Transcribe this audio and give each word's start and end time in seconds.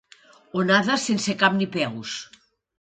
Onada 0.61 0.97
sense 1.05 1.37
cap 1.45 1.55
ni 1.61 1.71
peus. 1.79 2.19